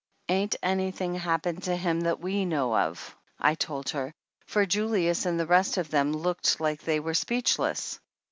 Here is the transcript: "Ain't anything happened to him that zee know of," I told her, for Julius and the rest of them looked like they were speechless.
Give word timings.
"Ain't 0.29 0.55
anything 0.63 1.13
happened 1.13 1.61
to 1.61 1.75
him 1.75 2.01
that 2.01 2.23
zee 2.23 2.43
know 2.43 2.75
of," 2.75 3.15
I 3.39 3.53
told 3.53 3.89
her, 3.89 4.15
for 4.47 4.65
Julius 4.65 5.27
and 5.27 5.39
the 5.39 5.45
rest 5.45 5.77
of 5.77 5.91
them 5.91 6.11
looked 6.11 6.59
like 6.59 6.81
they 6.81 6.99
were 6.99 7.13
speechless. 7.13 7.99